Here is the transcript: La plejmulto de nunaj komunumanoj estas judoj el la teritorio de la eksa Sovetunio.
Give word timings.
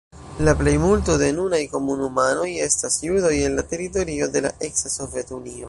La 0.45 0.53
plejmulto 0.61 1.17
de 1.23 1.27
nunaj 1.39 1.59
komunumanoj 1.73 2.49
estas 2.69 2.99
judoj 3.11 3.35
el 3.45 3.61
la 3.61 3.67
teritorio 3.75 4.33
de 4.37 4.45
la 4.47 4.55
eksa 4.71 4.97
Sovetunio. 4.99 5.59